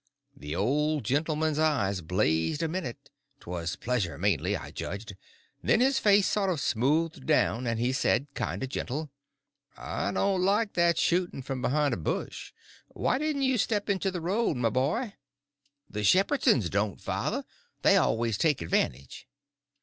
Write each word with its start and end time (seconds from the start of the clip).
The 0.35 0.55
old 0.55 1.03
gentleman's 1.03 1.59
eyes 1.59 2.01
blazed 2.01 2.63
a 2.63 2.67
minute—'twas 2.67 3.75
pleasure, 3.75 4.17
mainly, 4.17 4.57
I 4.57 4.71
judged—then 4.71 5.79
his 5.79 5.99
face 5.99 6.25
sort 6.25 6.49
of 6.49 6.59
smoothed 6.59 7.27
down, 7.27 7.67
and 7.67 7.79
he 7.79 7.93
says, 7.93 8.21
kind 8.33 8.63
of 8.63 8.69
gentle: 8.69 9.11
"I 9.77 10.11
don't 10.11 10.41
like 10.41 10.73
that 10.73 10.97
shooting 10.97 11.43
from 11.43 11.61
behind 11.61 11.93
a 11.93 11.97
bush. 11.97 12.51
Why 12.87 13.19
didn't 13.19 13.43
you 13.43 13.59
step 13.59 13.91
into 13.91 14.09
the 14.09 14.21
road, 14.21 14.57
my 14.57 14.71
boy?" 14.71 15.13
"The 15.87 16.03
Shepherdsons 16.03 16.71
don't, 16.71 16.99
father. 16.99 17.45
They 17.83 17.95
always 17.95 18.39
take 18.39 18.63
advantage." 18.63 19.27